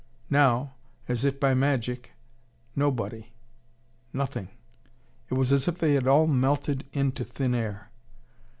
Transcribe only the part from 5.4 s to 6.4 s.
as if they had all